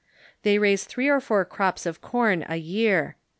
[0.41, 3.17] They raise three or four crops of com a year.